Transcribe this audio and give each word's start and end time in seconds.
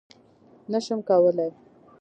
_نه 0.71 0.79
شم 0.85 0.99
کولای. 1.07 1.51